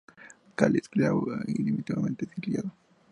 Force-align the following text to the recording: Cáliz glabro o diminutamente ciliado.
Cáliz 0.55 0.89
glabro 0.89 1.35
o 1.35 1.43
diminutamente 1.59 2.25
ciliado. 2.25 2.71